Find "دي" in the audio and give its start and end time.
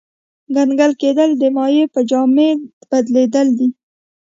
3.57-3.67